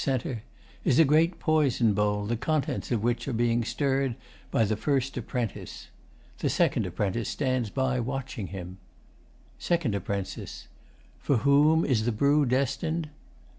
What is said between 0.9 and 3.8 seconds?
a great poison bowl, the contents of which are being